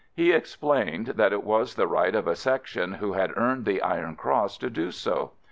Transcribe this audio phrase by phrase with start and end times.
[0.15, 4.15] He explained that it was the right of a Section who had earned the iron
[4.15, 5.33] cross to do so.